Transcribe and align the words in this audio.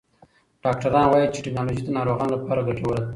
ډاکټران 0.63 1.05
وایې 1.09 1.31
چې 1.33 1.43
ټکنالوژي 1.45 1.83
د 1.85 1.89
ناروغانو 1.97 2.33
لپاره 2.35 2.65
ګټوره 2.67 2.97
ده. 3.01 3.05